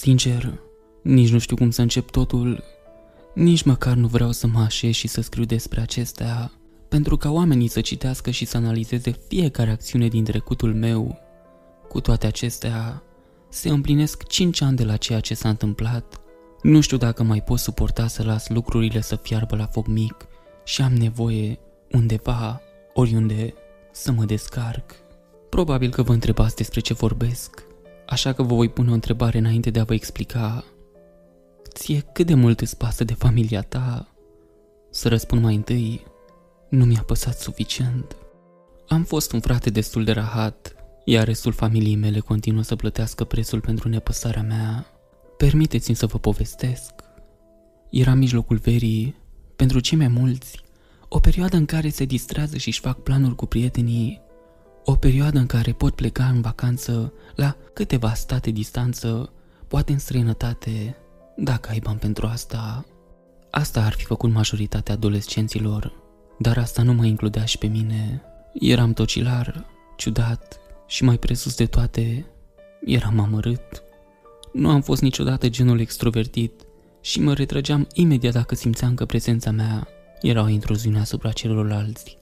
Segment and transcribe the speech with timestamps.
[0.00, 0.60] Sincer,
[1.02, 2.64] nici nu știu cum să încep totul,
[3.34, 6.52] nici măcar nu vreau să mă așez și să scriu despre acestea,
[6.88, 11.18] pentru ca oamenii să citească și să analizeze fiecare acțiune din trecutul meu.
[11.88, 13.02] Cu toate acestea,
[13.48, 16.20] se împlinesc 5 ani de la ceea ce s-a întâmplat.
[16.62, 20.26] Nu știu dacă mai pot suporta să las lucrurile să fiarbă la foc mic
[20.64, 21.58] și am nevoie,
[21.90, 22.60] undeva,
[22.94, 23.54] oriunde,
[23.92, 24.90] să mă descarc.
[25.50, 27.65] Probabil că vă întrebați despre ce vorbesc,
[28.06, 30.64] așa că vă voi pune o întrebare înainte de a vă explica.
[31.74, 34.14] Ție cât de mult îți pasă de familia ta?
[34.90, 36.06] Să răspund mai întâi,
[36.68, 38.16] nu mi-a păsat suficient.
[38.88, 40.74] Am fost un frate destul de rahat,
[41.04, 44.86] iar restul familiei mele continuă să plătească prețul pentru nepăsarea mea.
[45.36, 46.92] Permiteți-mi să vă povestesc.
[47.90, 49.14] Era mijlocul verii,
[49.56, 50.64] pentru cei mai mulți,
[51.08, 54.20] o perioadă în care se distrează și își fac planuri cu prietenii,
[54.88, 59.32] o perioadă în care pot pleca în vacanță la câteva state distanță,
[59.68, 60.96] poate în străinătate,
[61.36, 62.84] dacă ai bani pentru asta.
[63.50, 65.92] Asta ar fi făcut majoritatea adolescenților,
[66.38, 68.22] dar asta nu mă includea și pe mine.
[68.52, 72.26] Eram tocilar, ciudat și mai presus de toate,
[72.84, 73.82] eram amărât.
[74.52, 76.62] Nu am fost niciodată genul extrovertit
[77.00, 79.88] și mă retrăgeam imediat dacă simțeam că prezența mea
[80.20, 82.18] era o intruziune asupra celorlalți.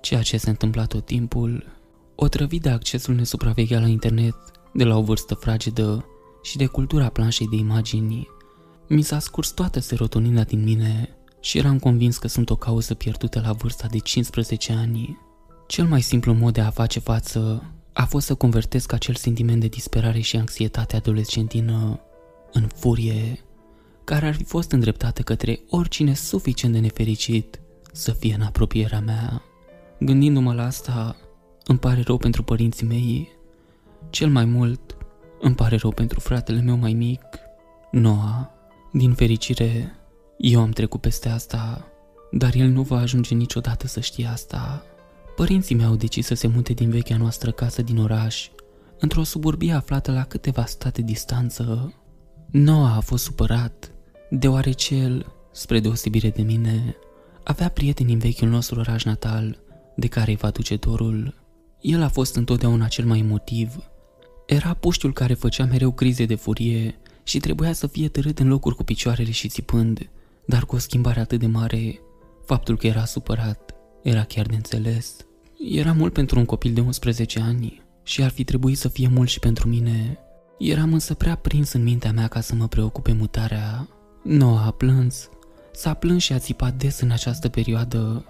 [0.00, 1.64] Ceea ce se întâmpla tot timpul,
[2.14, 4.34] o trăvit de accesul nesupravegheat la internet
[4.72, 6.04] de la o vârstă fragedă
[6.42, 8.28] și de cultura planșei de imagini,
[8.88, 13.40] mi s-a scurs toată serotonina din mine și eram convins că sunt o cauză pierdută
[13.44, 15.18] la vârsta de 15 ani.
[15.66, 19.66] Cel mai simplu mod de a face față a fost să convertesc acel sentiment de
[19.66, 22.00] disperare și anxietate adolescentină
[22.52, 23.44] în furie,
[24.04, 27.60] care ar fi fost îndreptată către oricine suficient de nefericit
[27.92, 29.42] să fie în apropierea mea.
[30.00, 31.16] Gândindu-mă la asta,
[31.64, 33.28] îmi pare rău pentru părinții mei,
[34.10, 34.96] cel mai mult
[35.40, 37.22] îmi pare rău pentru fratele meu mai mic,
[37.90, 38.46] Noah.
[38.92, 39.94] Din fericire,
[40.38, 41.86] eu am trecut peste asta,
[42.30, 44.84] dar el nu va ajunge niciodată să știe asta.
[45.36, 48.48] Părinții mei au decis să se mute din vechea noastră casă din oraș,
[48.98, 51.94] într-o suburbie aflată la câteva state distanță.
[52.50, 53.92] Noah a fost supărat,
[54.30, 56.96] deoarece el, spre deosebire de mine,
[57.44, 59.58] avea prieteni în vechiul nostru oraș natal,
[60.00, 61.34] de care îi va duce dorul.
[61.80, 63.76] El a fost întotdeauna cel mai emotiv.
[64.46, 68.76] Era puștiul care făcea mereu crize de furie și trebuia să fie târât în locuri
[68.76, 70.10] cu picioarele și țipând,
[70.44, 72.00] dar cu o schimbare atât de mare,
[72.44, 75.16] faptul că era supărat era chiar de înțeles.
[75.74, 79.28] Era mult pentru un copil de 11 ani și ar fi trebuit să fie mult
[79.28, 80.18] și pentru mine.
[80.58, 83.88] Eram însă prea prins în mintea mea ca să mă preocupe mutarea.
[84.22, 85.28] Noa a plâns,
[85.72, 88.24] s-a plâns și a țipat des în această perioadă.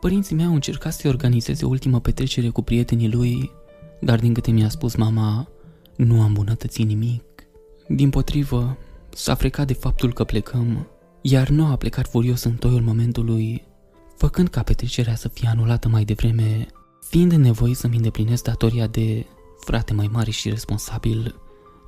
[0.00, 3.50] Părinții mei au încercat să-i organizeze ultima petrecere cu prietenii lui,
[4.00, 5.48] dar din câte mi-a spus mama,
[5.96, 7.22] nu am îmbunătățit nimic.
[7.88, 8.76] Din potrivă,
[9.10, 10.86] s-a frecat de faptul că plecăm,
[11.20, 13.62] iar nu a plecat furios în toiul momentului,
[14.16, 16.66] făcând ca petrecerea să fie anulată mai devreme,
[17.08, 19.26] fiind nevoit să-mi îndeplinesc datoria de
[19.64, 21.40] frate mai mare și responsabil,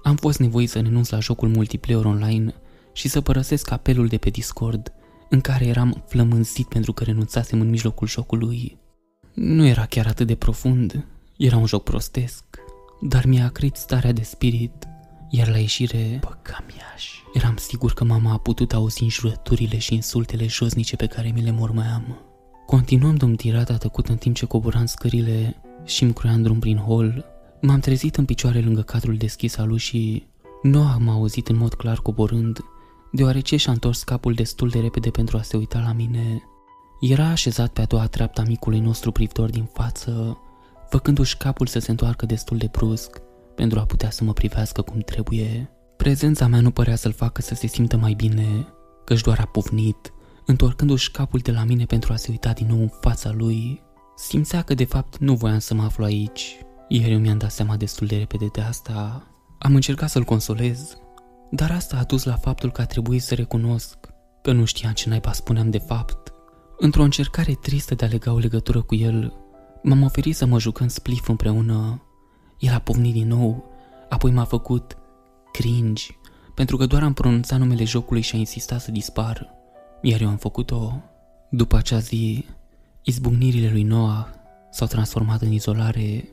[0.03, 2.55] am fost nevoit să renunț la jocul multiplayer online
[2.93, 4.93] și să părăsesc apelul de pe Discord,
[5.29, 8.79] în care eram flămânzit pentru că renunțasem în mijlocul jocului.
[9.35, 11.07] Nu era chiar atât de profund,
[11.37, 12.45] era un joc prostesc,
[13.01, 14.89] dar mi-a acrit starea de spirit,
[15.31, 20.97] iar la ieșire, păcamiaș, eram sigur că mama a putut auzi înjurăturile și insultele josnice
[20.97, 22.19] pe care mi le mormăiam.
[22.67, 27.25] Continuam dom tirata tăcut în timp ce coboram scările și îmi cruiam drum prin hol.
[27.61, 30.29] M-am trezit în picioare lângă cadrul deschis al ușii.
[30.63, 32.59] Nu am auzit în mod clar coborând,
[33.13, 36.43] deoarece și-a întors capul destul de repede pentru a se uita la mine.
[37.01, 40.39] Era așezat pe a doua treaptă a micului nostru privitor din față,
[40.89, 43.21] făcându-și capul să se întoarcă destul de brusc
[43.55, 45.71] pentru a putea să mă privească cum trebuie.
[45.97, 48.67] Prezența mea nu părea să-l facă să se simtă mai bine,
[49.05, 50.13] căci doar a pufnit,
[50.47, 53.83] întorcându-și capul de la mine pentru a se uita din nou în fața lui.
[54.17, 56.57] Simțea că de fapt nu voiam să mă aflu aici,
[56.89, 59.27] iar eu mi-am dat seama destul de repede de asta.
[59.59, 60.97] Am încercat să-l consolez,
[61.51, 63.97] dar asta a dus la faptul că a trebuit să recunosc
[64.43, 66.33] că nu știam ce naiba spuneam de fapt.
[66.79, 69.33] Într-o încercare tristă de a lega o legătură cu el,
[69.83, 72.03] m-am oferit să mă jucăm splif împreună.
[72.59, 73.71] El a povnit din nou,
[74.09, 74.97] apoi m-a făcut
[75.53, 76.07] cringe,
[76.55, 79.51] pentru că doar am pronunțat numele jocului și a insistat să dispar,
[80.03, 81.03] iar eu am făcut-o.
[81.51, 82.45] După acea zi,
[83.03, 84.27] izbucnirile lui Noah
[84.71, 86.29] s-au transformat în izolare.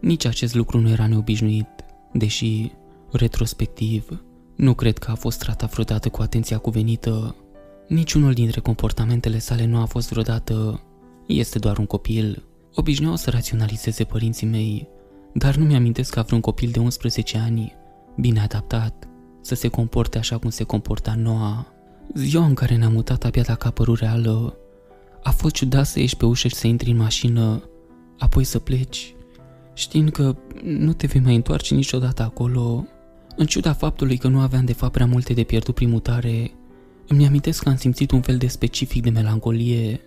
[0.00, 1.68] Nici acest lucru nu era neobișnuit,
[2.12, 2.72] deși,
[3.12, 4.22] retrospectiv,
[4.58, 7.36] nu cred că a fost tratat vreodată cu atenția cuvenită.
[7.88, 10.80] Niciunul dintre comportamentele sale nu a fost vreodată
[11.26, 12.44] este doar un copil.
[12.74, 14.88] Obișnuiau să raționalizeze părinții mei,
[15.34, 17.74] dar nu mi-amintesc ca vreun copil de 11 ani
[18.16, 19.08] bine adaptat,
[19.40, 21.66] să se comporte așa cum se comporta Noa.
[22.14, 24.56] Ziua în care ne-am mutat abia dacă a apărut reală,
[25.22, 27.62] a fost ciudat să ieși pe ușă și să intri în mașină,
[28.18, 29.14] apoi să pleci,
[29.74, 32.86] știind că nu te vei mai întoarce niciodată acolo.
[33.40, 36.50] În ciuda faptului că nu aveam de fapt prea multe de pierdut prin mutare,
[37.06, 40.00] îmi amintesc că am simțit un fel de specific de melancolie.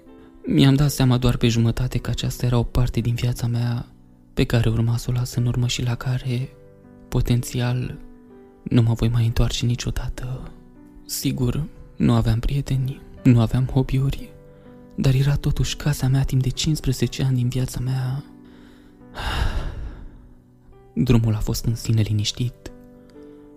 [0.45, 3.86] Mi-am dat seama doar pe jumătate că aceasta era o parte din viața mea
[4.33, 6.50] pe care urma să o las în urmă și la care,
[7.07, 7.98] potențial,
[8.63, 10.51] nu mă voi mai întoarce niciodată.
[11.06, 11.63] Sigur,
[11.95, 14.30] nu aveam prieteni, nu aveam hobby-uri,
[14.95, 18.24] dar era totuși casa mea timp de 15 ani din viața mea.
[21.06, 22.72] Drumul a fost în sine liniștit.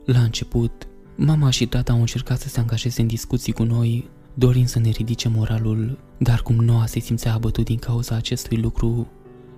[0.04, 4.68] La început, mama și tata au încercat să se angajeze în discuții cu noi, dorind
[4.68, 9.08] să ne ridice moralul, dar cum Noa se simțea abătut din cauza acestui lucru,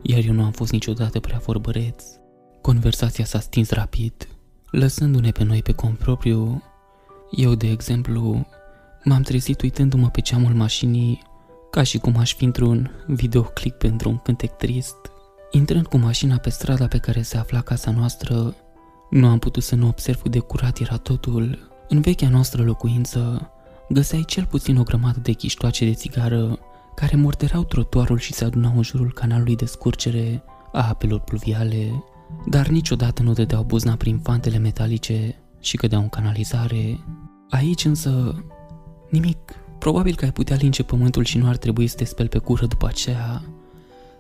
[0.03, 2.05] iar eu nu am fost niciodată prea vorbăreț.
[2.61, 4.29] Conversația s-a stins rapid,
[4.71, 6.63] lăsându-ne pe noi pe cont propriu.
[7.31, 8.47] Eu, de exemplu,
[9.05, 11.23] m-am trezit uitându-mă pe ceamul mașinii,
[11.71, 14.97] ca și cum aș fi într-un videoclip pentru un cântec trist.
[15.51, 18.55] Intrând cu mașina pe strada pe care se afla casa noastră,
[19.11, 21.69] nu am putut să nu observ de curat era totul.
[21.89, 23.51] În vechea noastră locuință,
[23.89, 26.59] găseai cel puțin o grămadă de chiștoace de țigară
[26.95, 30.43] care morderau trotuarul și se adunau în jurul canalului de scurgere
[30.73, 32.05] a apelor pluviale,
[32.47, 37.01] dar niciodată nu dădeau buzna prin fantele metalice și cădeau în canalizare.
[37.51, 38.45] Aici însă,
[39.11, 39.39] nimic.
[39.79, 42.67] Probabil că ai putea linge pământul și nu ar trebui să te speli pe cură
[42.67, 43.43] după aceea.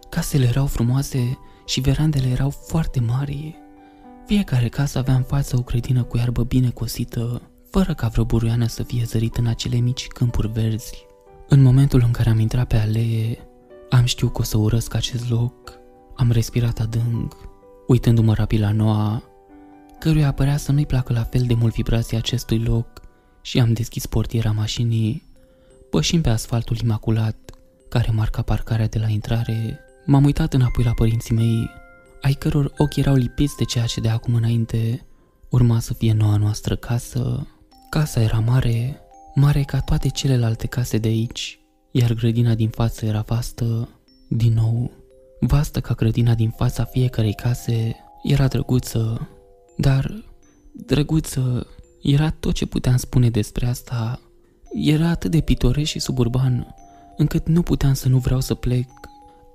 [0.08, 3.56] Casele erau frumoase și verandele erau foarte mari.
[4.26, 8.66] Fiecare casă avea în față o grădină cu iarbă bine cosită, fără ca vreo buruiană
[8.66, 11.06] să fie zărit în acele mici câmpuri verzi.
[11.48, 13.38] În momentul în care am intrat pe alee,
[13.90, 15.78] am știut că o să urăsc acest loc.
[16.16, 17.36] Am respirat adânc,
[17.86, 19.22] uitându-mă rapid la Noa,
[19.98, 23.00] căruia părea să nu-i placă la fel de mult vibrația acestui loc
[23.42, 25.26] și am deschis portiera mașinii,
[25.90, 27.36] pășind pe asfaltul imaculat
[27.88, 29.78] care marca parcarea de la intrare.
[30.06, 31.70] M-am uitat înapoi la părinții mei,
[32.26, 35.06] ai căror ochi erau lipiți de ceea ce de acum înainte
[35.50, 37.46] urma să fie noua noastră casă.
[37.90, 39.00] Casa era mare,
[39.34, 41.58] mare ca toate celelalte case de aici,
[41.90, 43.88] iar grădina din față era vastă,
[44.28, 44.90] din nou,
[45.40, 49.28] vastă ca grădina din fața fiecarei case, era drăguță,
[49.76, 50.24] dar
[50.72, 51.66] drăguță
[52.02, 54.20] era tot ce puteam spune despre asta.
[54.72, 56.74] Era atât de pitoresc și suburban,
[57.16, 58.88] încât nu puteam să nu vreau să plec.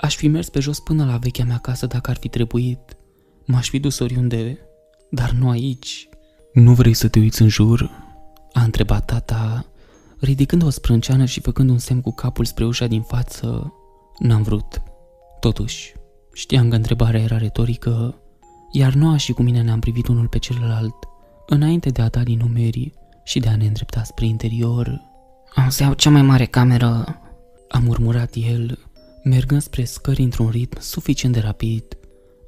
[0.01, 2.97] Aș fi mers pe jos până la vechea mea casă dacă ar fi trebuit.
[3.45, 4.59] M-aș fi dus oriunde,
[5.09, 6.09] dar nu aici.
[6.53, 7.89] Nu vrei să te uiți în jur?
[8.53, 9.65] A întrebat tata,
[10.19, 13.73] ridicând o sprânceană și făcând un semn cu capul spre ușa din față.
[14.19, 14.81] N-am vrut.
[15.39, 15.93] Totuși,
[16.33, 18.21] știam că întrebarea era retorică,
[18.71, 20.95] iar Noa și cu mine ne-am privit unul pe celălalt,
[21.47, 22.93] înainte de a da din numeri
[23.23, 25.01] și de a ne îndrepta spre interior.
[25.55, 27.21] Am să iau cea mai mare cameră,
[27.69, 28.79] a murmurat el,
[29.23, 31.83] mergând spre scări într-un ritm suficient de rapid,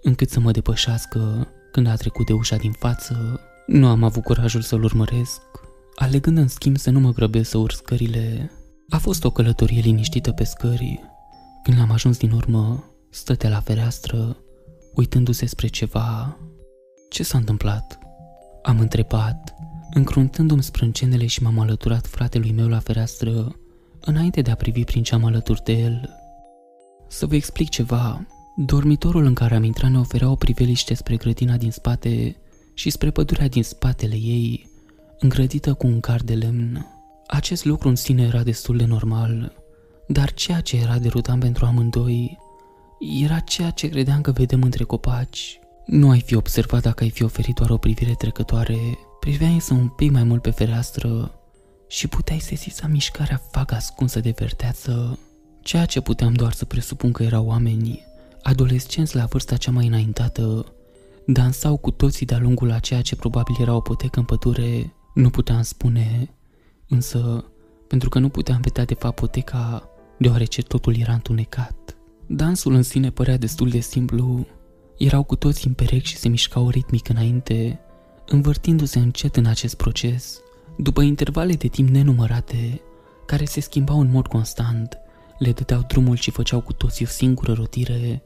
[0.02, 3.40] încât să mă depășească când a trecut de ușa din față.
[3.66, 5.42] Nu am avut curajul să-l urmăresc,
[5.96, 8.52] alegând în schimb să nu mă grăbesc să urc scările.
[8.90, 11.00] A fost o călătorie liniștită pe scări.
[11.64, 14.38] Când am ajuns din urmă, stătea la fereastră,
[14.94, 16.38] uitându-se spre ceva.
[17.10, 18.00] Ce s-a întâmplat?
[18.64, 19.56] Am întrebat,
[19.94, 23.56] încruntându-mi sprâncenele și m-am alăturat fratelui meu la fereastră,
[24.00, 26.10] înainte de a privi prin ce am alături de el.
[27.14, 28.26] Să vă explic ceva.
[28.56, 32.36] Dormitorul în care am intrat ne oferea o priveliște spre grădina din spate
[32.74, 34.70] și spre pădurea din spatele ei,
[35.20, 36.86] îngrădită cu un car de lemn.
[37.28, 39.54] Acest lucru în sine era destul de normal,
[40.08, 42.38] dar ceea ce era derutant pentru amândoi
[43.22, 45.60] era ceea ce credeam că vedem între copaci.
[45.86, 48.78] Nu ai fi observat dacă ai fi oferit doar o privire trecătoare,
[49.20, 51.40] priveai însă un pic mai mult pe fereastră
[51.88, 55.20] și puteai sesiza mișcarea vagă ascunsă de verteață,
[55.64, 58.06] ceea ce puteam doar să presupun că erau oameni,
[58.42, 60.66] adolescenți la vârsta cea mai înaintată,
[61.26, 65.30] dansau cu toții de-a lungul a ceea ce probabil era o potecă în pădure, nu
[65.30, 66.30] puteam spune,
[66.88, 67.46] însă
[67.88, 71.98] pentru că nu puteam vedea de fapt poteca, deoarece totul era întunecat.
[72.28, 74.48] Dansul în sine părea destul de simplu,
[74.98, 77.80] erau cu toții în perechi și se mișcau ritmic înainte,
[78.28, 80.40] învârtindu-se încet în acest proces.
[80.78, 82.82] După intervale de timp nenumărate,
[83.26, 84.98] care se schimbau în mod constant,
[85.44, 88.24] le dădeau drumul și făceau cu toții o singură rotire,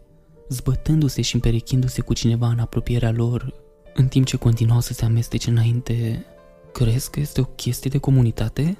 [0.49, 3.53] zbătându-se și împerechindu-se cu cineva în apropierea lor,
[3.93, 6.25] în timp ce continuau să se amestece înainte.
[6.73, 8.77] Crezi că este o chestie de comunitate?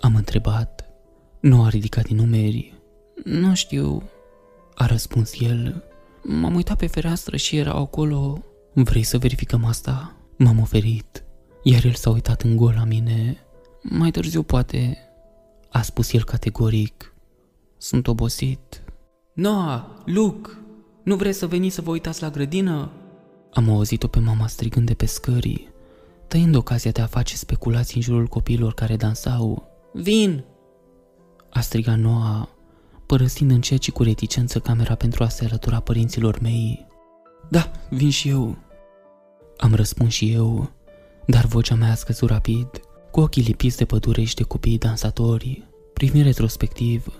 [0.00, 0.90] Am întrebat.
[1.40, 2.74] Nu a ridicat din numeri.
[3.24, 4.02] Nu știu,
[4.74, 5.84] a răspuns el.
[6.22, 8.42] M-am uitat pe fereastră și erau acolo.
[8.72, 10.16] Vrei să verificăm asta?
[10.36, 11.24] M-am oferit,
[11.62, 13.36] iar el s-a uitat în gol la mine.
[13.82, 14.98] Mai târziu poate,
[15.70, 17.12] a spus el categoric.
[17.78, 18.82] Sunt obosit.
[19.32, 20.50] Noah, Luke,
[21.02, 22.90] nu vreți să veniți să vă uitați la grădină?
[23.52, 25.68] Am auzit-o pe mama strigând de pe scării,
[26.28, 29.68] tăind ocazia de a face speculații în jurul copiilor care dansau.
[29.92, 30.44] Vin!
[31.50, 32.46] A strigat Noah,
[33.06, 36.86] părăsind încet și cu reticență camera pentru a se alătura părinților mei.
[37.48, 38.56] Da, vin și eu.
[39.56, 40.70] Am răspuns și eu,
[41.26, 42.68] dar vocea mea a scăzut rapid,
[43.10, 45.68] cu ochii lipiți de pădure și de copiii dansatori.
[45.92, 47.12] Privind retrospectiv,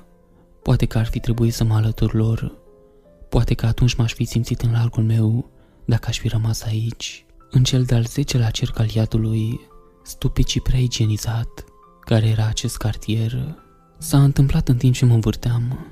[0.62, 2.52] poate că ar fi trebuit să mă alătur lor.
[3.28, 5.50] Poate că atunci m-aș fi simțit în largul meu
[5.84, 9.60] dacă aș fi rămas aici, în cel de-al zecelea cerc al iadului,
[10.04, 11.64] stupid și prea igienizat,
[12.00, 13.56] care era acest cartier.
[13.98, 15.86] S-a întâmplat în timp ce mă învârteam.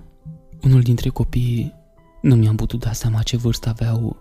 [0.62, 1.74] Unul dintre copii,
[2.22, 4.16] nu mi-am putut da seama ce vârstă aveau,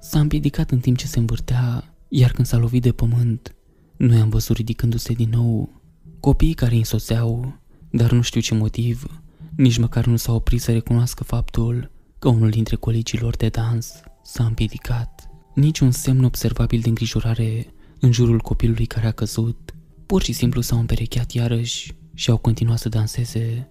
[0.00, 3.54] s-a împiedicat în timp ce se învârtea, iar când s-a lovit de pământ,
[3.96, 5.82] nu i-am văzut ridicându-se din nou.
[6.20, 7.58] Copiii care îi însoțeau,
[7.90, 9.22] dar nu știu ce motiv,
[9.56, 13.92] nici măcar nu s-au oprit să recunoască faptul că unul dintre colegii lor de dans
[14.22, 15.28] s-a împiedicat.
[15.54, 19.74] Niciun semn observabil de îngrijorare în jurul copilului care a căzut.
[20.06, 23.68] Pur și simplu s-au împerecheat iarăși și au continuat să danseze,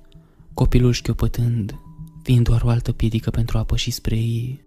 [0.53, 1.75] copilul șchiopătând,
[2.23, 4.61] fiind doar o altă piedică pentru a păși spre ei.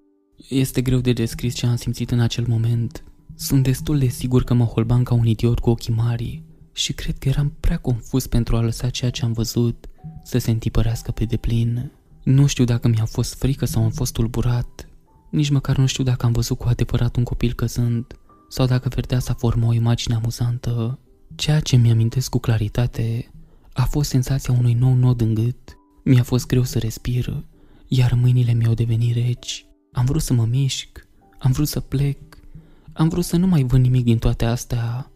[0.49, 3.05] Este greu de descris ce am simțit în acel moment.
[3.35, 6.43] Sunt destul de sigur că mă holbam ca un idiot cu ochii mari
[6.73, 9.89] și cred că eram prea confuz pentru a lăsa ceea ce am văzut
[10.23, 11.91] să se întipărească pe deplin.
[12.23, 14.89] Nu știu dacă mi-a fost frică sau am fost tulburat.
[15.31, 18.05] Nici măcar nu știu dacă am văzut cu adevărat un copil căzând
[18.49, 20.99] sau dacă verdea să formă o imagine amuzantă.
[21.35, 23.31] Ceea ce mi-amintesc cu claritate
[23.73, 25.77] a fost senzația unui nou nod în gât.
[26.05, 27.45] Mi-a fost greu să respir,
[27.87, 29.67] iar mâinile mi-au devenit reci.
[29.93, 31.07] Am vrut să mă mișc,
[31.39, 32.19] am vrut să plec,
[32.93, 35.11] am vrut să nu mai văd nimic din toate astea,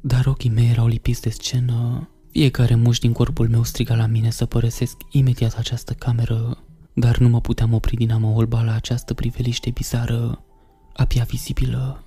[0.00, 2.08] dar ochii mei erau lipiți de scenă.
[2.34, 6.58] Fiecare muș din corpul meu striga la mine să părăsesc imediat această cameră,
[6.92, 10.44] dar nu mă puteam opri din a mă olba la această priveliște bizară,
[10.92, 12.04] apia vizibilă.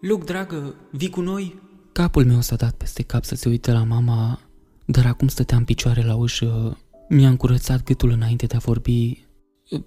[0.00, 1.60] Luc, dragă, vii cu noi?
[1.92, 4.40] Capul meu s-a dat peste cap să se uite la mama,
[4.84, 6.78] dar acum stăteam picioare la ușă.
[7.08, 9.26] Mi-am curățat gâtul înainte de a vorbi.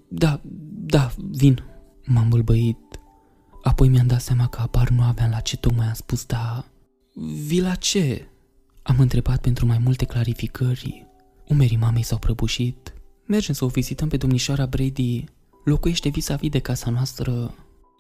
[0.08, 0.42] Da,
[0.86, 1.64] da, vin.
[2.06, 3.00] M-am bălbăit.
[3.64, 6.66] Apoi mi-am dat seama că apar nu aveam la ce tocmai am spus, da...
[7.48, 8.31] Vi la ce?
[8.84, 11.06] Am întrebat pentru mai multe clarificări.
[11.48, 12.94] Umerii mamei s-au prăbușit.
[13.26, 15.24] Mergem să o vizităm pe domnișoara Brady.
[15.64, 17.56] Locuiește vis-a-vis de casa noastră.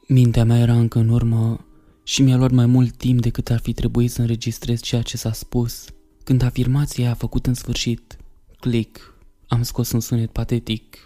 [0.07, 1.65] Mintea mea era încă în urmă
[2.03, 5.31] și mi-a luat mai mult timp decât ar fi trebuit să înregistrez ceea ce s-a
[5.31, 5.85] spus.
[6.23, 8.17] Când afirmația a făcut în sfârșit
[8.59, 9.15] click,
[9.47, 10.97] am scos un sunet patetic.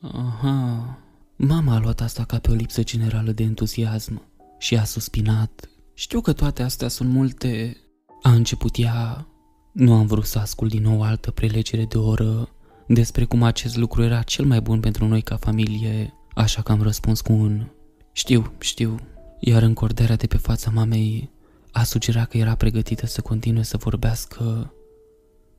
[0.00, 0.98] Aha,
[1.36, 4.22] mama a luat asta ca pe o lipsă generală de entuziasm
[4.58, 5.68] și a suspinat.
[5.94, 7.76] Știu că toate astea sunt multe...
[8.22, 9.26] A început ea...
[9.72, 12.48] Nu am vrut să ascult din nou altă prelegere de oră
[12.86, 16.82] despre cum acest lucru era cel mai bun pentru noi ca familie, așa că am
[16.82, 17.66] răspuns cu un...
[18.12, 18.98] Știu, știu.
[19.40, 21.30] Iar încordarea de pe fața mamei
[21.70, 24.72] a sugerat că era pregătită să continue să vorbească.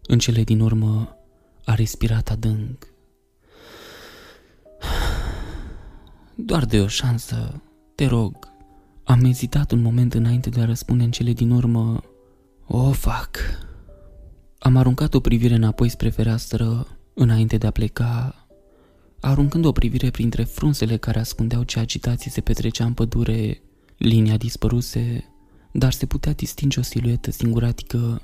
[0.03, 1.17] În cele din urmă
[1.65, 2.88] a respirat adânc.
[6.36, 7.62] Doar de o șansă,
[7.96, 8.51] te rog.
[9.03, 12.03] Am ezitat un moment înainte de a răspunde în cele din urmă.
[12.67, 13.38] O, oh, fac.
[14.60, 18.36] Am aruncat o privire înapoi spre fereastră înainte de a pleca,
[19.20, 23.62] aruncând o privire printre frunzele care ascundeau ce agitație se petrecea în pădure.
[23.98, 25.24] Linia dispăruse,
[25.72, 28.22] dar se putea distinge o siluetă singuratică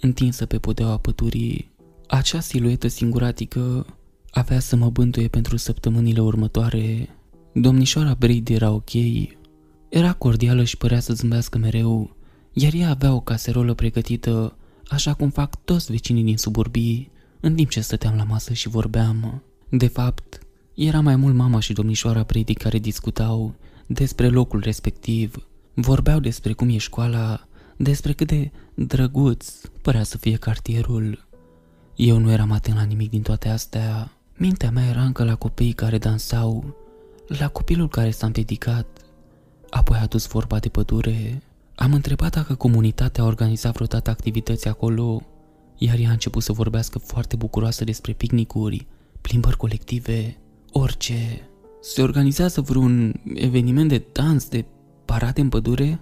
[0.00, 1.70] întinsă pe podeaua pădurii.
[2.06, 3.86] Acea siluetă singuratică
[4.30, 7.08] avea să mă bântuie pentru săptămânile următoare.
[7.52, 8.90] Domnișoara Brady era ok,
[9.88, 12.16] era cordială și părea să zâmbească mereu,
[12.52, 14.56] iar ea avea o caserolă pregătită,
[14.88, 19.42] așa cum fac toți vecinii din suburbii, în timp ce stăteam la masă și vorbeam.
[19.68, 20.38] De fapt,
[20.74, 23.54] era mai mult mama și domnișoara Brady care discutau
[23.86, 30.36] despre locul respectiv, vorbeau despre cum e școala, despre cât de drăguț părea să fie
[30.36, 31.26] cartierul.
[31.96, 34.12] Eu nu eram atent la nimic din toate astea.
[34.36, 36.76] Mintea mea era încă la copiii care dansau,
[37.26, 38.86] la copilul care s-a împiedicat.
[39.70, 41.42] Apoi a dus vorba de pădure.
[41.82, 45.22] Am întrebat dacă comunitatea a organizat vreodată activități acolo,
[45.76, 48.86] iar ea a început să vorbească foarte bucuroasă despre picnicuri,
[49.20, 50.36] plimbări colective,
[50.72, 51.48] orice.
[51.80, 54.64] Se organizează vreun eveniment de dans, de
[55.04, 56.00] parade în pădure?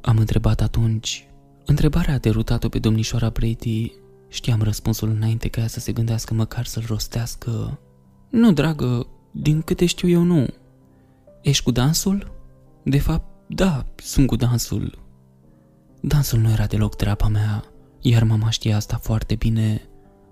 [0.00, 1.26] Am întrebat atunci.
[1.64, 3.92] Întrebarea a derutat-o pe domnișoara Brady.
[4.28, 7.78] Știam răspunsul înainte ca ea să se gândească măcar să-l rostească.
[8.30, 10.46] Nu, dragă, din câte știu eu nu.
[11.42, 12.32] Ești cu dansul?
[12.82, 14.98] De fapt, da, sunt cu dansul.
[16.00, 17.64] Dansul nu era deloc treaba mea,
[18.00, 19.82] iar mama știa asta foarte bine,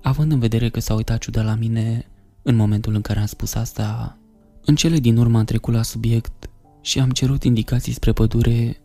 [0.02, 2.06] având în vedere că s-a uitat ciudat la mine
[2.42, 4.18] în momentul în care am spus asta.
[4.64, 6.50] În cele din urmă am trecut la subiect
[6.80, 8.80] și am cerut indicații spre pădure,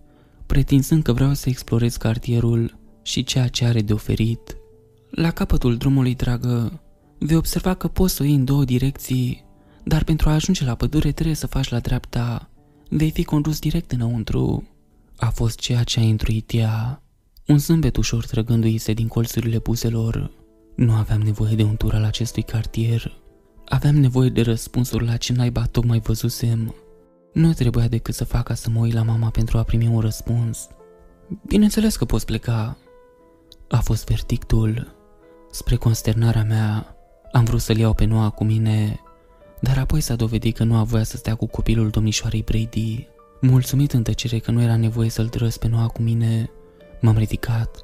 [0.45, 4.57] pretinzând că vreau să explorez cartierul și ceea ce are de oferit.
[5.09, 6.81] La capătul drumului, dragă,
[7.19, 9.45] vei observa că poți să o iei în două direcții,
[9.83, 12.49] dar pentru a ajunge la pădure trebuie să faci la dreapta.
[12.89, 14.67] Vei fi condus direct înăuntru.
[15.15, 17.01] A fost ceea ce a intruit ea.
[17.47, 20.31] Un zâmbet ușor trăgându-i se din colțurile buzelor.
[20.75, 23.17] Nu aveam nevoie de un tur al acestui cartier.
[23.65, 26.75] Aveam nevoie de răspunsuri la ce naiba tocmai văzusem.
[27.33, 29.99] Nu trebuia decât să fac ca să mă uit la mama pentru a primi un
[29.99, 30.67] răspuns.
[31.45, 32.77] Bineînțeles că poți pleca.
[33.69, 34.95] A fost verdictul.
[35.51, 36.95] Spre consternarea mea,
[37.31, 38.99] am vrut să-l iau pe Noa cu mine,
[39.61, 43.07] dar apoi s-a dovedit că nu voia să stea cu copilul domnișoarei Brady.
[43.41, 46.49] Mulțumit în tăcere că nu era nevoie să-l drăs pe Noa cu mine,
[47.01, 47.81] m-am ridicat,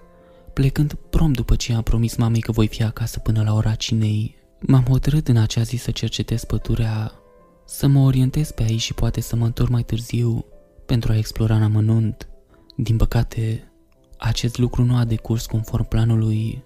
[0.54, 4.36] plecând prompt după ce am promis mamei că voi fi acasă până la ora cinei.
[4.60, 7.12] M-am hotărât în acea zi să cercetez pădurea,
[7.66, 10.46] să mă orientez pe aici și poate să mă întorc mai târziu
[10.86, 12.28] pentru a explora în amănunt.
[12.76, 13.72] Din păcate,
[14.18, 16.64] acest lucru nu a decurs conform planului.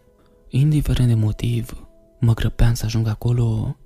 [0.50, 1.88] Indiferent de motiv,
[2.20, 3.78] mă grăbeam să ajung acolo.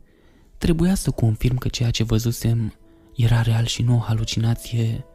[0.61, 2.73] Trebuia să confirm că ceea ce văzusem
[3.15, 5.05] era real și nu o halucinație.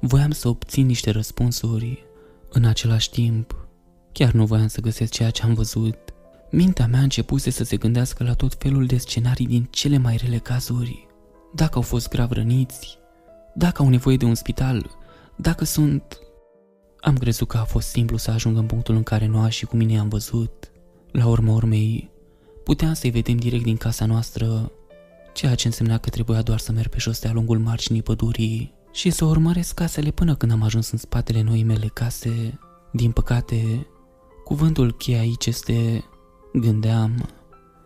[0.00, 2.04] Voiam să obțin niște răspunsuri.
[2.48, 3.68] În același timp,
[4.12, 5.98] chiar nu voiam să găsesc ceea ce am văzut.
[6.50, 10.38] Mintea mea începuse să se gândească la tot felul de scenarii din cele mai rele
[10.38, 11.06] cazuri.
[11.54, 12.98] Dacă au fost grav răniți,
[13.54, 14.90] dacă au nevoie de un spital,
[15.36, 16.18] dacă sunt...
[17.00, 19.76] Am crezut că a fost simplu să ajung în punctul în care Noa și cu
[19.76, 20.72] mine am văzut.
[21.10, 22.10] La urma urmei,
[22.64, 24.70] puteam să-i vedem direct din casa noastră,
[25.36, 29.10] ceea ce însemna că trebuia doar să merg pe jos de-a lungul marginii pădurii și
[29.10, 32.58] să urmăresc casele până când am ajuns în spatele noii mele case.
[32.92, 33.86] Din păcate,
[34.44, 36.04] cuvântul cheie aici este
[36.52, 37.28] Gândeam,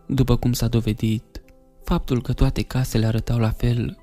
[0.07, 1.43] după cum s-a dovedit,
[1.85, 3.99] faptul că toate casele arătau la fel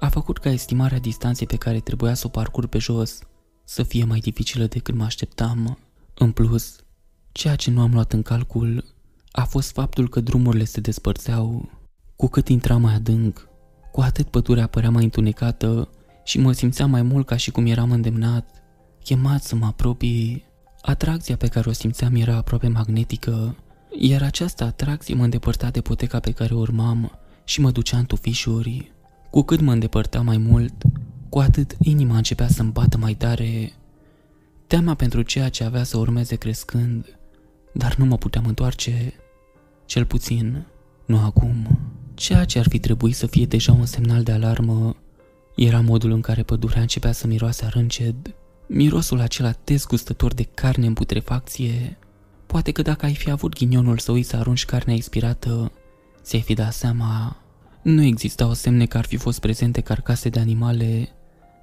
[0.00, 3.18] a făcut ca estimarea distanței pe care trebuia să o parcurg pe jos
[3.64, 5.78] să fie mai dificilă decât mă așteptam.
[6.14, 6.76] În plus,
[7.32, 8.84] ceea ce nu am luat în calcul
[9.32, 11.80] a fost faptul că drumurile se despărțeau.
[12.22, 13.48] Cu cât intram mai adânc,
[13.92, 15.88] cu atât pădurea părea mai întunecată
[16.24, 18.62] și mă simțeam mai mult ca și cum eram îndemnat,
[19.04, 20.44] chemat să mă apropii.
[20.82, 23.56] Atracția pe care o simțeam era aproape magnetică
[23.98, 28.04] iar această atracție mă îndepărta de poteca pe care o urmam și mă ducea în
[28.04, 28.92] tufișuri.
[29.30, 30.82] Cu cât mă îndepărta mai mult,
[31.28, 33.72] cu atât inima începea să-mi bată mai tare.
[34.66, 37.18] Teama pentru ceea ce avea să urmeze crescând,
[37.74, 39.14] dar nu mă puteam întoarce,
[39.86, 40.66] cel puțin,
[41.06, 41.66] nu acum.
[42.22, 44.96] Ceea ce ar fi trebuit să fie deja un semnal de alarmă
[45.56, 48.34] era modul în care pădurea începea să miroase arânced,
[48.66, 51.98] mirosul acela dezgustător de carne în putrefacție,
[52.46, 55.72] Poate că dacă ai fi avut ghinionul să uiți să arunci carnea expirată,
[56.22, 57.36] ți-ai fi dat seama.
[57.82, 61.08] Nu existau semne că ar fi fost prezente carcase de animale,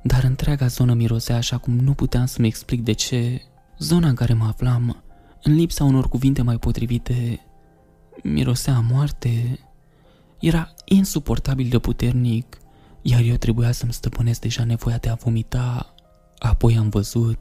[0.04, 3.42] dar întreaga zonă mirosea așa cum nu puteam să-mi explic de ce.
[3.78, 5.04] Zona în care mă aflam,
[5.44, 7.46] în lipsa unor cuvinte mai potrivite,
[8.24, 9.60] mirosea a moarte.
[10.40, 12.58] Era insuportabil de puternic,
[13.02, 15.94] iar eu trebuia să-mi stăpânesc deja nevoia de a vomita.
[16.38, 17.40] Apoi am văzut.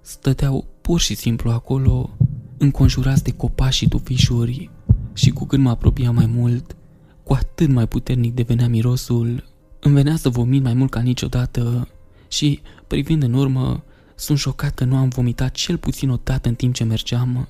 [0.00, 2.10] Stăteau pur și simplu acolo,
[2.58, 4.70] înconjurați de copaci și tufișuri,
[5.12, 6.76] și cu cât mă apropiam mai mult,
[7.22, 9.44] cu atât mai puternic devenea mirosul.
[9.80, 11.88] Îmi venea să vomit mai mult ca niciodată
[12.28, 16.54] și, privind în urmă, sunt șocat că nu am vomitat cel puțin o dată în
[16.54, 17.48] timp ce mergeam.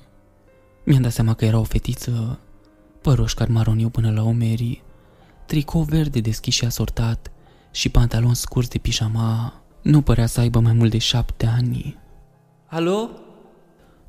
[0.85, 2.39] Mi-am dat seama că era o fetiță,
[3.05, 4.83] păroș maroniu până la omeri,
[5.45, 7.31] tricou verde deschis și asortat
[7.71, 9.61] și pantaloni scurți de pișama.
[9.81, 11.97] Nu părea să aibă mai mult de șapte ani.
[12.65, 13.09] Alo?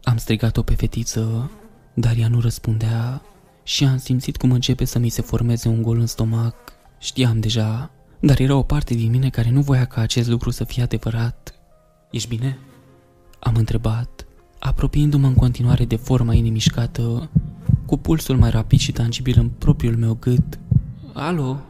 [0.02, 1.50] Am strigat-o pe fetiță,
[1.94, 3.22] dar ea nu răspundea
[3.62, 6.56] și am simțit cum începe să mi se formeze un gol în stomac.
[6.98, 10.64] Știam deja, dar era o parte din mine care nu voia ca acest lucru să
[10.64, 11.54] fie adevărat.
[12.10, 12.58] Ești bine?
[13.40, 14.26] Am întrebat,
[14.58, 17.30] apropiindu-mă în continuare de forma ei nemișcată,
[17.86, 20.58] cu pulsul mai rapid și tangibil în propriul meu gât.
[21.12, 21.60] Alo?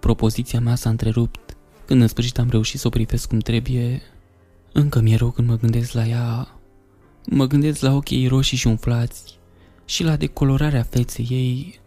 [0.00, 4.02] Propoziția mea s-a întrerupt când în sfârșit am reușit să o privesc cum trebuie.
[4.72, 6.48] Încă mi-e rău când mă gândesc la ea
[7.26, 9.38] Mă gândesc la ochii roșii și umflați
[9.84, 11.80] și la decolorarea feței ei.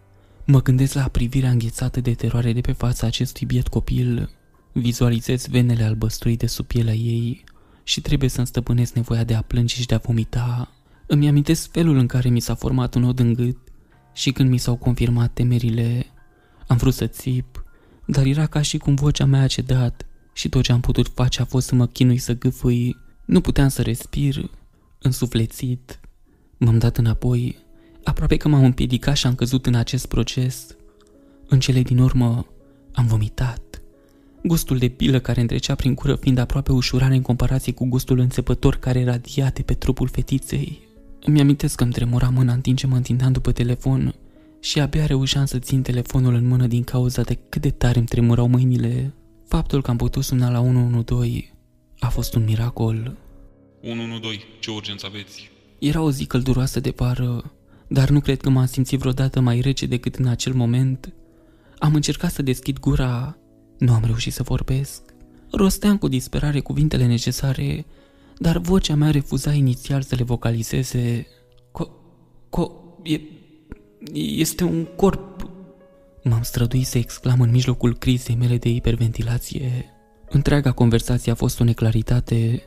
[0.45, 4.29] Mă gândesc la privirea înghețată de teroare de pe fața acestui biet copil.
[4.71, 7.43] Vizualizez venele albăstrui de sub pielea ei
[7.83, 10.71] și trebuie să-mi stăpânesc nevoia de a plânge și de a vomita.
[11.09, 13.57] Îmi amintesc felul în care mi s-a format un nod în gât
[14.13, 16.05] și când mi s-au confirmat temerile.
[16.67, 17.63] Am vrut să țip,
[18.05, 21.41] dar era ca și cum vocea mea a cedat și tot ce am putut face
[21.41, 22.97] a fost să mă chinui să gâfâi.
[23.25, 24.49] Nu puteam să respir
[24.99, 25.99] însuflețit.
[26.57, 27.57] M-am dat înapoi,
[28.03, 30.75] aproape că m-am împiedicat și am căzut în acest proces.
[31.47, 32.45] În cele din urmă
[32.93, 33.81] am vomitat.
[34.43, 38.75] Gustul de pilă care întrecea prin cură fiind aproape ușurare în comparație cu gustul înțepător
[38.75, 40.86] care radiate pe trupul fetiței.
[41.21, 44.15] Îmi amintesc că îmi tremura mâna în timp ce mă întindeam după telefon
[44.59, 48.07] și abia reușeam să țin telefonul în mână din cauza de cât de tare îmi
[48.07, 49.13] tremurau mâinile.
[49.47, 51.51] Faptul că am putut suna la 112
[51.99, 53.17] a fost un miracol.
[53.81, 55.51] 112, ce urgență aveți?
[55.79, 57.51] Era o zi călduroasă de vară,
[57.87, 61.13] dar nu cred că m-am simțit vreodată mai rece decât în acel moment.
[61.77, 63.37] Am încercat să deschid gura,
[63.77, 65.01] nu am reușit să vorbesc.
[65.51, 67.85] Rosteam cu disperare cuvintele necesare,
[68.37, 71.27] dar vocea mea refuza inițial să le vocalizeze.
[71.71, 71.87] Co...
[72.49, 72.71] Co...
[73.03, 73.19] E...
[74.13, 75.49] Este un corp...
[76.23, 79.85] M-am străduit să exclam în mijlocul crizei mele de hiperventilație.
[80.29, 82.63] Întreaga conversație a fost o neclaritate.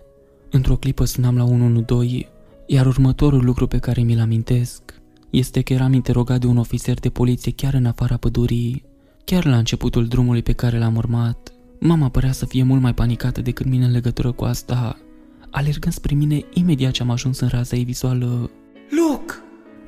[0.51, 2.29] Într-o clipă sunam la 112,
[2.67, 4.83] iar următorul lucru pe care mi-l amintesc
[5.31, 8.85] este că eram interogat de un ofițer de poliție chiar în afara pădurii.
[9.25, 13.41] Chiar la începutul drumului pe care l-am urmat, mama părea să fie mult mai panicată
[13.41, 14.99] decât mine în legătură cu asta,
[15.51, 18.51] alergând spre mine imediat ce am ajuns în raza ei vizuală.
[18.91, 19.43] Luc!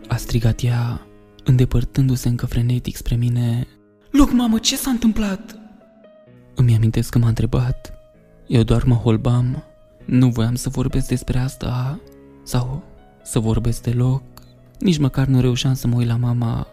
[0.09, 1.07] A strigat ea,
[1.45, 3.67] îndepărtându-se încă frenetic spre mine.
[4.11, 5.59] Luc, mamă, ce s-a întâmplat?
[6.55, 7.93] Îmi amintesc că m-a întrebat.
[8.47, 9.63] Eu doar mă holbam.
[10.05, 12.01] Nu voiam să vorbesc despre asta
[12.45, 12.83] sau
[13.23, 14.23] să vorbesc deloc.
[14.79, 16.67] Nici măcar nu reușeam să mă uit la mama.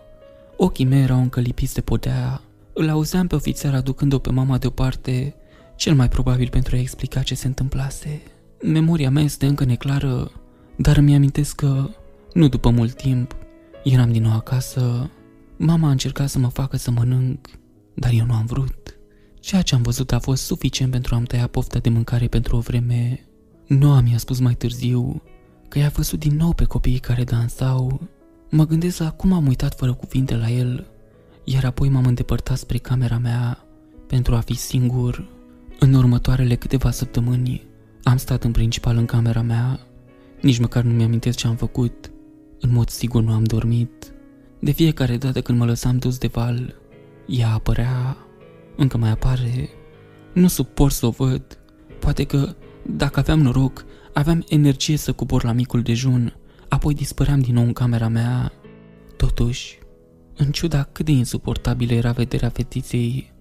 [0.58, 2.42] Ochii mei erau încă lipiți de podea.
[2.74, 5.36] Îl auzeam pe ofițer aducând-o pe mama deoparte,
[5.76, 8.22] cel mai probabil pentru a explica ce se întâmplase.
[8.64, 10.32] Memoria mea este încă neclară,
[10.76, 11.90] dar îmi amintesc că,
[12.34, 13.36] nu după mult timp,
[13.84, 15.10] eram din nou acasă.
[15.58, 17.48] Mama a încercat să mă facă să mănânc,
[17.94, 19.00] dar eu nu am vrut.
[19.40, 22.60] Ceea ce am văzut a fost suficient pentru a-mi tăia pofta de mâncare pentru o
[22.60, 23.26] vreme.
[23.68, 25.22] Noa mi-a spus mai târziu
[25.68, 28.02] că i-a văzut din nou pe copiii care dansau.
[28.50, 30.88] Mă gândesc la cum am uitat fără cuvinte la el,
[31.44, 33.66] iar apoi m-am îndepărtat spre camera mea
[34.08, 35.30] pentru a fi singur.
[35.80, 37.69] În următoarele câteva săptămâni
[38.04, 39.80] am stat în principal în camera mea,
[40.42, 42.12] nici măcar nu mi-amintesc ce am făcut.
[42.60, 44.14] În mod sigur nu am dormit.
[44.60, 46.76] De fiecare dată când mă lăsam dus de val,
[47.28, 48.18] ea apărea,
[48.76, 49.70] încă mai apare.
[50.34, 51.60] Nu suport să o văd.
[52.00, 56.36] Poate că, dacă aveam noroc, aveam energie să cobor la micul dejun,
[56.70, 58.52] apoi dispăream din nou în camera mea.
[59.18, 59.80] Totuși,
[60.36, 63.34] în ciuda cât de insuportabilă era vederea fetiței,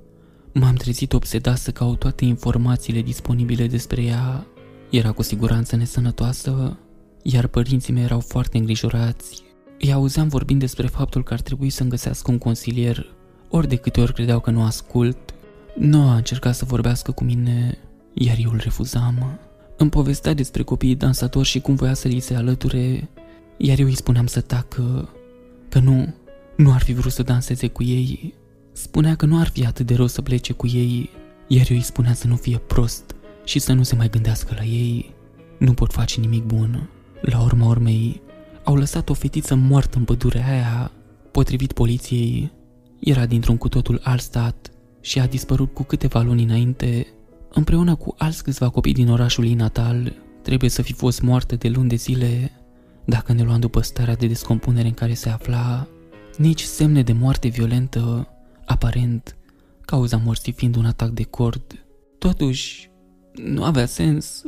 [0.58, 4.46] m-am trezit obsedat să caut toate informațiile disponibile despre ea.
[4.90, 6.78] Era cu siguranță nesănătoasă,
[7.22, 9.42] iar părinții mei erau foarte îngrijorați.
[9.78, 13.06] Îi auzeam vorbind despre faptul că ar trebui să-mi găsească un consilier,
[13.48, 15.18] ori de câte ori credeau că nu ascult.
[15.76, 17.78] Nu a încercat să vorbească cu mine,
[18.14, 19.38] iar eu îl refuzam.
[19.76, 23.08] Îmi povestea despre copiii dansatori și cum voia să li se alăture,
[23.56, 25.08] iar eu îi spuneam să tacă,
[25.68, 26.14] că nu,
[26.56, 28.34] nu ar fi vrut să danseze cu ei.
[28.78, 31.10] Spunea că nu ar fi atât de rău să plece cu ei,
[31.46, 33.14] iar eu îi spunea să nu fie prost
[33.44, 35.14] și să nu se mai gândească la ei.
[35.58, 36.88] Nu pot face nimic bun.
[37.20, 38.22] La urma urmei,
[38.64, 40.90] au lăsat o fetiță moartă în pădurea aia.
[41.30, 42.52] Potrivit poliției,
[43.00, 47.06] era dintr-un cu totul alt stat și a dispărut cu câteva luni înainte,
[47.52, 50.12] împreună cu alți câțiva copii din orașul ei natal,
[50.42, 52.52] trebuie să fi fost moartă de luni de zile,
[53.04, 55.86] dacă ne luam după starea de descompunere în care se afla,
[56.36, 58.28] nici semne de moarte violentă,
[58.68, 59.36] aparent,
[59.80, 61.86] cauza morții fiind un atac de cord.
[62.18, 62.90] Totuși,
[63.34, 64.42] nu avea sens.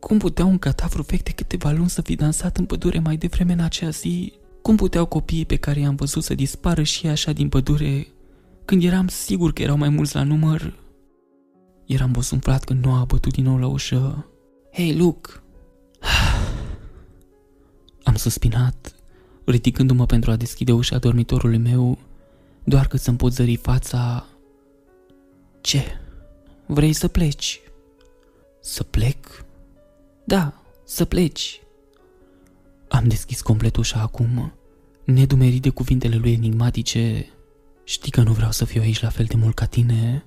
[0.00, 3.52] Cum putea un catafru vechi de câteva luni să fi dansat în pădure mai devreme
[3.52, 4.32] în acea zi?
[4.62, 8.06] Cum puteau copiii pe care i-am văzut să dispară și așa din pădure,
[8.64, 10.78] când eram sigur că erau mai mulți la număr?
[11.86, 14.26] Eram bosunflat când nu a bătut din nou la ușă.
[14.72, 15.30] Hei, Luke!
[18.02, 18.94] Am suspinat,
[19.44, 21.98] ridicându-mă pentru a deschide ușa dormitorului meu,
[22.68, 24.26] doar că să-mi pot zări fața.
[25.60, 25.82] Ce?
[26.66, 27.60] Vrei să pleci?
[28.60, 29.44] Să plec?
[30.24, 31.60] Da, să pleci.
[32.88, 34.52] Am deschis complet ușa acum,
[35.04, 37.26] nedumerit de cuvintele lui enigmatice.
[37.84, 40.24] Știi că nu vreau să fiu aici la fel de mult ca tine.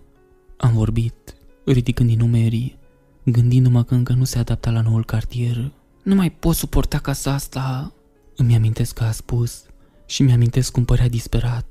[0.57, 2.77] Am vorbit, ridicând din numerii,
[3.23, 5.71] gândindu-mă că încă nu se adapta la noul cartier.
[6.03, 7.93] Nu mai pot suporta casa asta.
[8.35, 9.63] Îmi amintesc că a spus
[10.05, 11.68] și mi-amintesc cum părea disperat.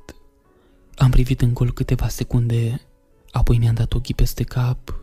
[0.98, 2.80] Am privit în gol câteva secunde,
[3.30, 4.94] apoi mi-am dat ochii peste cap.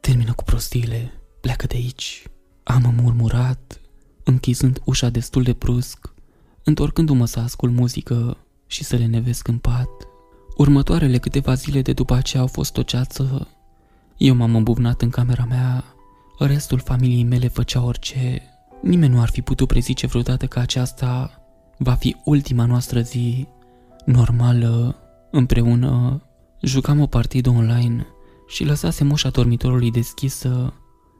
[0.00, 2.22] Termină cu prostiile, pleacă de aici.
[2.62, 3.80] Am murmurat,
[4.24, 6.14] închizând ușa destul de brusc,
[6.64, 9.88] întorcându-mă să ascult muzică și să le nevesc în pat.
[10.56, 13.48] Următoarele câteva zile de după aceea au fost o ceață.
[14.16, 15.84] Eu m-am îmbuvnat în camera mea,
[16.38, 18.42] restul familiei mele făcea orice.
[18.82, 21.42] Nimeni nu ar fi putut prezice vreodată că aceasta
[21.78, 23.46] va fi ultima noastră zi
[24.04, 24.96] normală,
[25.30, 26.22] împreună.
[26.62, 28.06] Jucam o partidă online
[28.46, 30.74] și lăsasem ușa dormitorului deschisă,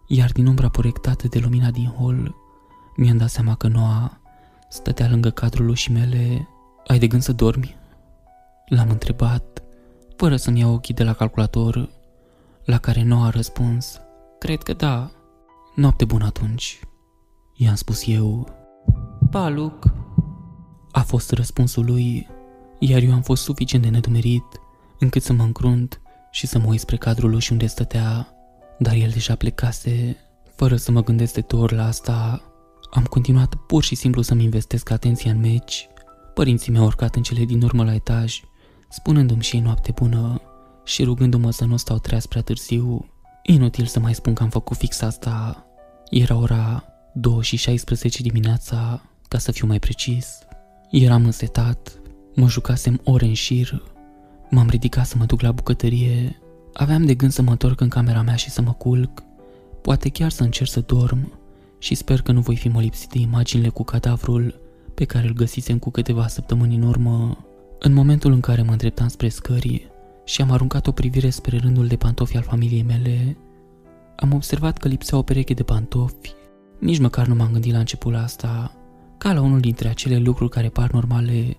[0.07, 2.35] iar din umbra proiectată de lumina din hol,
[2.97, 4.21] mi-am dat seama că Noa
[4.69, 6.49] stătea lângă cadrul ușii mele.
[6.87, 7.77] Ai de gând să dormi?
[8.69, 9.63] L-am întrebat,
[10.17, 11.91] fără să-mi iau ochii de la calculator,
[12.65, 14.01] la care Noa a răspuns,
[14.39, 15.11] Cred că da.
[15.75, 16.81] Noapte bună atunci,
[17.55, 18.49] i-am spus eu.
[19.31, 19.85] Pa, Luc.
[20.91, 22.29] A fost răspunsul lui,
[22.79, 24.45] iar eu am fost suficient de nedumerit
[24.99, 28.29] încât să mă încrunt și să mă uit spre cadrul ușii unde stătea,
[28.79, 30.17] dar el deja plecase.
[30.57, 32.43] Fără să mă gândesc de două ori la asta,
[32.91, 35.89] am continuat pur și simplu să-mi investesc atenția în meci.
[36.35, 38.41] Părinții mi-au urcat în cele din urmă la etaj,
[38.89, 40.41] spunându-mi și ei noapte bună
[40.85, 43.09] și rugându-mă să nu stau treaz prea târziu.
[43.43, 45.67] Inutil să mai spun că am făcut fix asta.
[46.11, 50.39] Era ora 2 și 16 dimineața, ca să fiu mai precis.
[50.91, 51.98] Eram însetat,
[52.39, 53.83] mă jucasem ore în șir,
[54.51, 56.39] m-am ridicat să mă duc la bucătărie,
[56.73, 59.23] aveam de gând să mă întorc în camera mea și să mă culc,
[59.83, 61.33] poate chiar să încerc să dorm
[61.79, 64.61] și sper că nu voi fi molipsit de imaginile cu cadavrul
[64.95, 67.45] pe care îl găsisem cu câteva săptămâni în urmă.
[67.79, 69.91] În momentul în care mă îndreptam spre scări
[70.25, 73.37] și am aruncat o privire spre rândul de pantofi al familiei mele,
[74.17, 76.35] am observat că lipsea o pereche de pantofi.
[76.79, 78.73] Nici măcar nu m-am gândit la început la asta,
[79.19, 81.57] ca la unul dintre acele lucruri care par normale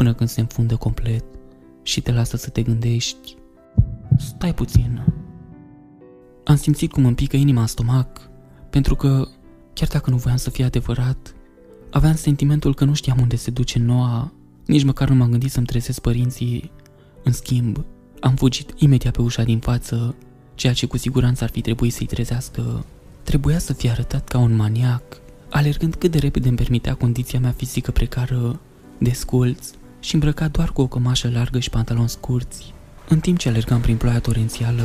[0.00, 1.24] până când se înfundă complet
[1.82, 3.36] și te lasă să te gândești.
[4.18, 5.04] Stai puțin.
[6.44, 8.30] Am simțit cum îmi pică inima în stomac,
[8.70, 9.28] pentru că,
[9.72, 11.34] chiar dacă nu voiam să fie adevărat,
[11.90, 14.32] aveam sentimentul că nu știam unde se duce noua,
[14.66, 16.70] nici măcar nu m-am gândit să-mi trezesc părinții.
[17.22, 17.84] În schimb,
[18.20, 20.14] am fugit imediat pe ușa din față,
[20.54, 22.84] ceea ce cu siguranță ar fi trebuit să-i trezească.
[23.22, 25.02] Trebuia să fie arătat ca un maniac,
[25.50, 28.60] alergând cât de repede îmi permitea condiția mea fizică precară,
[28.98, 32.74] desculț și îmbrăcat doar cu o cămașă largă și pantaloni scurți.
[33.08, 34.84] În timp ce alergam prin ploaia torențială,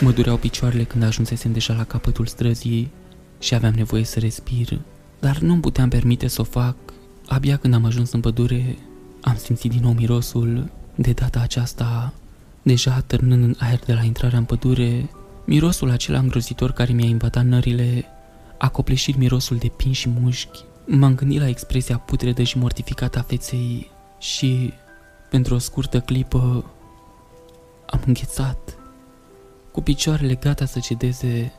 [0.00, 2.90] mă dureau picioarele când ajunsesem deja la capătul străzii
[3.38, 4.80] și aveam nevoie să respir,
[5.20, 6.76] dar nu-mi puteam permite să o fac.
[7.26, 8.78] Abia când am ajuns în pădure,
[9.22, 12.12] am simțit din nou mirosul, de data aceasta,
[12.62, 15.10] deja târnând în aer de la intrarea în pădure,
[15.44, 18.04] mirosul acela îngrozitor care mi-a invadat nările,
[18.58, 20.64] a copleșit mirosul de pin și mușchi.
[20.86, 24.72] M-am gândit la expresia putredă și mortificată a feței și,
[25.30, 26.64] pentru o scurtă clipă,
[27.86, 28.78] am înghețat,
[29.72, 31.52] cu picioarele gata să cedeze,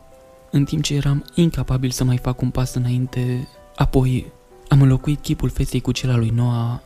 [0.52, 3.48] în timp ce eram incapabil să mai fac un pas înainte.
[3.76, 4.32] Apoi
[4.67, 6.80] am înlocuit chipul feței cu cel al lui Noah,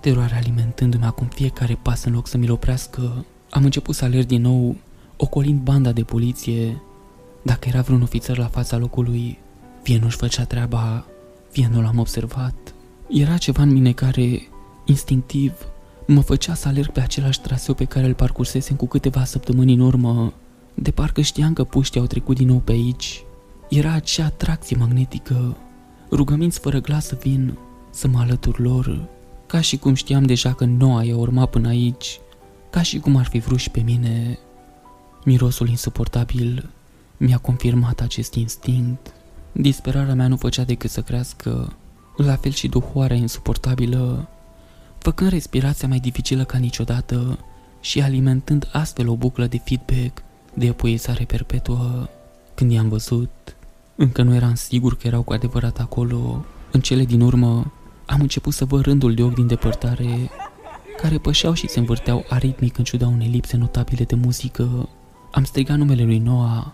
[0.00, 3.24] teroarea alimentându-mi acum fiecare pas în loc să mi-l oprească.
[3.50, 4.76] Am început să alerg din nou,
[5.16, 6.82] ocolind banda de poliție.
[7.42, 9.38] Dacă era vreun ofițer la fața locului,
[9.82, 11.06] fie nu-și făcea treaba,
[11.50, 12.54] fie nu l-am observat.
[13.08, 14.48] Era ceva în mine care,
[14.88, 15.52] instinctiv,
[16.06, 19.80] mă făcea să alerg pe același traseu pe care îl parcursesem cu câteva săptămâni în
[19.80, 20.32] urmă,
[20.74, 23.24] de parcă știam că puștii au trecut din nou pe aici.
[23.68, 25.56] Era acea atracție magnetică,
[26.10, 27.58] rugăminți fără glas să vin,
[27.90, 29.08] să mă alătur lor,
[29.46, 32.20] ca și cum știam deja că noua i-a urmat până aici,
[32.70, 34.38] ca și cum ar fi vrut și pe mine.
[35.24, 36.70] Mirosul insuportabil
[37.16, 39.12] mi-a confirmat acest instinct.
[39.52, 41.72] Disperarea mea nu făcea decât să crească,
[42.16, 44.28] la fel și duhoarea insuportabilă,
[44.98, 47.38] făcând respirația mai dificilă ca niciodată
[47.80, 50.22] și alimentând astfel o buclă de feedback
[50.54, 52.08] de epuizare perpetuă.
[52.54, 53.30] Când i-am văzut,
[53.96, 56.44] încă nu eram sigur că erau cu adevărat acolo.
[56.70, 57.72] În cele din urmă,
[58.06, 60.30] am început să văd rândul de ochi din depărtare
[61.02, 64.88] care pășeau și se învârteau aritmic în ciuda unei lipse notabile de muzică.
[65.32, 66.66] Am strigat numele lui Noah,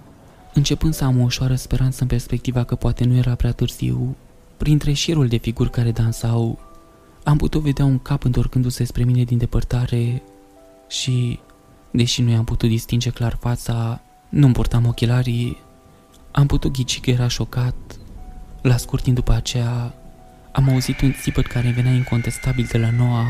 [0.54, 4.16] începând să am o ușoară speranță în perspectiva că poate nu era prea târziu.
[4.56, 6.58] Printre șirul de figuri care dansau,
[7.24, 10.22] am putut vedea un cap întorcându-se spre mine din depărtare
[10.88, 11.38] și,
[11.90, 15.58] deși nu i-am putut distinge clar fața, nu-mi purtam ochelarii,
[16.30, 17.74] am putut ghici că era șocat.
[18.62, 19.94] La scurt timp după aceea,
[20.52, 23.24] am auzit un țipăt care venea incontestabil de la Noa.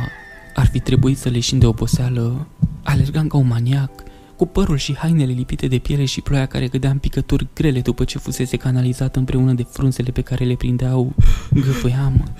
[0.55, 2.47] Ar fi trebuit să leșin de oboseală.
[2.83, 3.91] Alergam ca un maniac,
[4.37, 8.05] cu părul și hainele lipite de piele și ploaia care cădea în picături grele după
[8.05, 11.15] ce fusese canalizat împreună de frunzele pe care le prindeau.
[11.53, 12.35] Gâfâiam,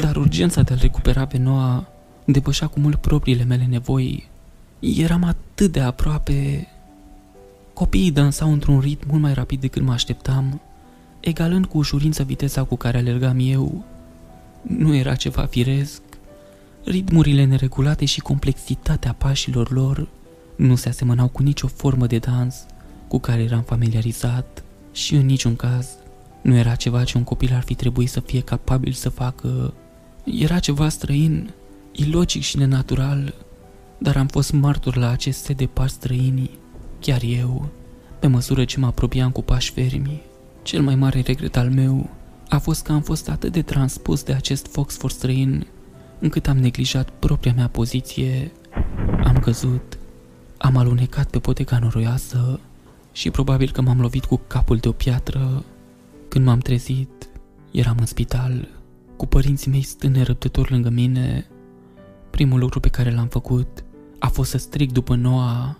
[0.00, 1.86] dar urgența de a-l recupera pe Noa
[2.24, 4.28] depășea cu mult propriile mele nevoi.
[4.80, 6.68] Eram atât de aproape.
[7.72, 10.60] Copiii dansau într-un ritm mult mai rapid decât mă așteptam,
[11.20, 13.84] egalând cu ușurință viteza cu care alergam eu.
[14.62, 16.02] Nu era ceva firesc.
[16.84, 20.08] Ritmurile neregulate și complexitatea pașilor lor
[20.62, 22.66] nu se asemănau cu nicio formă de dans
[23.08, 25.88] cu care eram familiarizat și în niciun caz
[26.42, 29.74] Nu era ceva ce un copil ar fi trebuit să fie capabil să facă.
[30.24, 31.50] Era ceva străin,
[31.92, 33.34] ilogic și nenatural,
[33.98, 36.50] dar am fost martor la acest set de pași străini,
[37.00, 37.68] chiar eu,
[38.18, 40.22] pe măsură ce mă apropiam cu pași fermi.
[40.62, 42.10] Cel mai mare regret al meu
[42.48, 45.66] a fost că am fost atât de transpus de acest for străin,
[46.18, 48.52] încât am neglijat propria mea poziție,
[49.24, 49.98] am căzut,
[50.62, 52.60] am alunecat pe poteca noroioasă
[53.12, 55.64] și probabil că m-am lovit cu capul de o piatră.
[56.28, 57.28] Când m-am trezit,
[57.70, 58.68] eram în spital,
[59.16, 61.46] cu părinții mei stând nerăbdători lângă mine.
[62.30, 63.84] Primul lucru pe care l-am făcut
[64.18, 65.76] a fost să strig după Noa.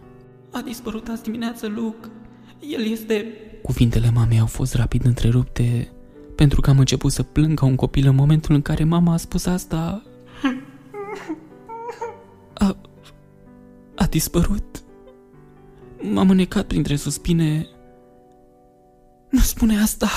[0.52, 2.08] A dispărut azi dimineață, Luke.
[2.60, 3.26] El este...
[3.62, 5.90] Cuvintele mamei au fost rapid întrerupte,
[6.36, 9.16] pentru că am început să plâng ca un copil în momentul în care mama a
[9.16, 10.02] spus asta.
[12.54, 12.76] A,
[14.02, 14.82] a dispărut.
[16.12, 17.66] M-am înecat printre suspine.
[19.30, 20.08] Nu spune asta!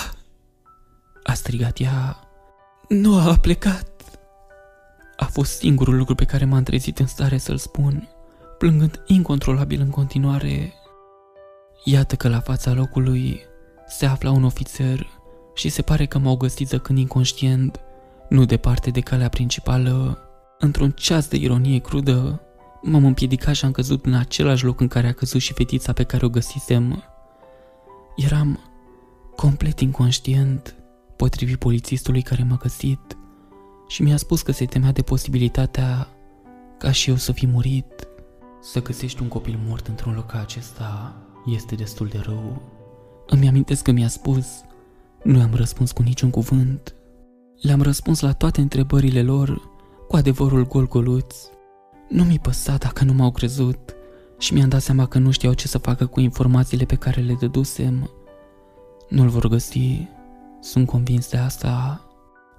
[1.24, 2.20] A strigat ea.
[2.90, 3.90] Nu a plecat.
[5.16, 8.10] A fost singurul lucru pe care m-am trezit în stare să-l spun,
[8.58, 10.74] plângând incontrolabil în continuare.
[11.84, 13.42] Iată că la fața locului
[13.88, 15.08] se afla un ofițer
[15.54, 17.80] și se pare că m-au găsit zăcând inconștient,
[18.30, 20.20] nu departe de calea principală,
[20.60, 22.42] într-un ceas de ironie crudă,
[22.88, 26.04] m-am împiedicat și am căzut în același loc în care a căzut și fetița pe
[26.04, 27.04] care o găsisem.
[28.16, 28.60] Eram
[29.36, 30.76] complet inconștient,
[31.16, 33.18] potrivit polițistului care m-a găsit,
[33.88, 36.08] și mi-a spus că se temea de posibilitatea
[36.78, 38.08] ca și eu să fi murit.
[38.62, 42.62] Să găsești un copil mort într-un loc ca acesta este destul de rău.
[43.28, 44.48] Îmi amintesc că mi-a spus,
[45.24, 46.96] nu am răspuns cu niciun cuvânt.
[47.62, 49.62] Le-am răspuns la toate întrebările lor
[50.08, 51.36] cu adevărul gol-goluț.
[52.10, 53.96] Nu mi păsa dacă nu m-au crezut
[54.40, 57.38] și mi-am dat seama că nu știau ce să facă cu informațiile pe care le
[57.40, 58.10] dădusem.
[59.10, 60.08] Nu-l vor găsi,
[60.60, 62.06] sunt convins de asta.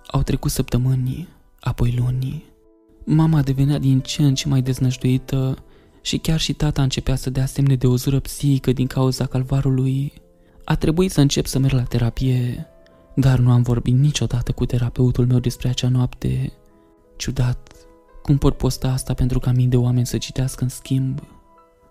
[0.07, 1.29] Au trecut săptămâni,
[1.61, 2.45] apoi luni.
[3.05, 5.59] Mama devenea din ce în ce mai deznăjduită
[6.01, 10.13] și chiar și tata începea să dea semne de uzură psihică din cauza calvarului.
[10.65, 12.67] A trebuit să încep să merg la terapie,
[13.15, 16.53] dar nu am vorbit niciodată cu terapeutul meu despre acea noapte.
[17.17, 17.76] Ciudat,
[18.27, 21.21] cum pot posta asta pentru ca mii de oameni să citească în schimb?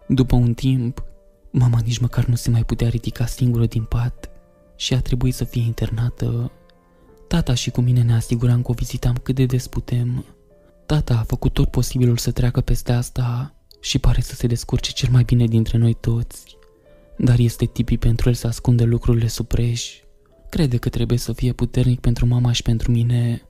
[0.08, 1.04] După un timp,
[1.52, 4.30] mama nici măcar nu se mai putea ridica singură din pat
[4.76, 6.52] și a trebuit să fie internată.
[7.28, 10.26] Tata și cu mine ne asiguram că o vizitam cât de des putem.
[10.86, 15.10] Tata a făcut tot posibilul să treacă peste asta și pare să se descurce cel
[15.12, 16.58] mai bine dintre noi toți.
[17.18, 20.04] Dar este tipic pentru el să ascundă lucrurile supreși.
[20.50, 23.42] Crede că trebuie să fie puternic pentru mama și pentru mine,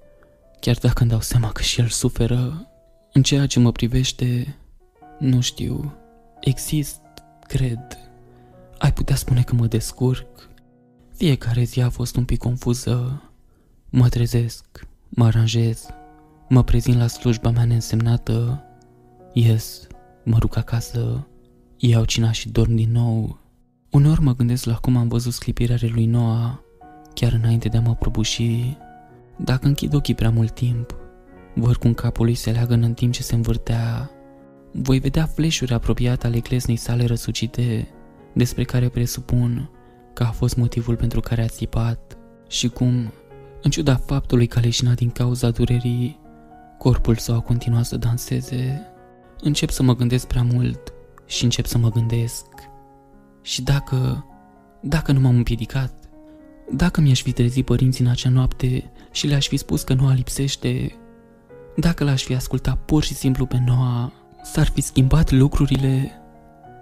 [0.59, 2.69] chiar dacă îmi dau seama că și el suferă.
[3.15, 4.55] În ceea ce mă privește,
[5.19, 5.93] nu știu,
[6.39, 7.01] exist,
[7.47, 7.97] cred.
[8.77, 10.49] Ai putea spune că mă descurc.
[11.13, 13.21] Fiecare zi a fost un pic confuză.
[13.89, 15.85] Mă trezesc, mă aranjez,
[16.49, 18.63] mă prezint la slujba mea neînsemnată,
[19.33, 19.87] ies,
[20.23, 21.27] mă duc acasă,
[21.77, 23.39] iau cina și dorm din nou.
[23.91, 26.53] Uneori mă gândesc la cum am văzut sclipirea lui Noah,
[27.13, 28.77] chiar înainte de a mă prăbuși.
[29.37, 30.95] Dacă închid ochii prea mult timp,
[31.55, 34.09] văd cum capul lui se leagă în timp ce se învârtea.
[34.71, 37.87] Voi vedea fleșuri apropiate ale clesnei sale răsucite,
[38.33, 39.69] despre care presupun
[40.13, 43.13] că a fost motivul pentru care a țipat și cum,
[43.61, 46.19] în ciuda faptului că a leșinat din cauza durerii,
[46.77, 48.81] corpul său a continuat să danseze.
[49.41, 50.93] Încep să mă gândesc prea mult
[51.25, 52.45] și încep să mă gândesc.
[53.41, 54.25] Și dacă,
[54.81, 55.93] dacă nu m-am împiedicat,
[56.71, 60.95] dacă mi-aș fi trezit părinții în acea noapte și le-aș fi spus că Noa lipsește,
[61.75, 64.11] dacă l-aș fi ascultat pur și simplu pe Noa,
[64.43, 66.11] s-ar fi schimbat lucrurile,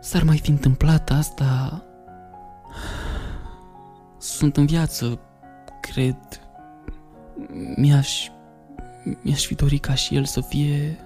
[0.02, 1.84] s-ar mai fi întâmplat asta.
[4.18, 5.20] Sunt în viață,
[5.82, 6.18] cred.
[7.76, 8.28] Mi-aș,
[9.22, 10.98] mi-aș fi dorit ca și el să fie